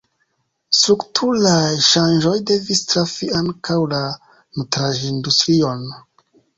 Strukturaj 0.77 1.67
ŝanĝoj 1.89 2.33
devis 2.53 2.83
trafi 2.95 3.31
ankaŭ 3.43 3.79
la 3.95 4.03
nutraĵindustrion. 4.11 5.91